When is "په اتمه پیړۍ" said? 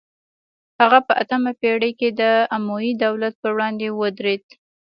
1.07-1.91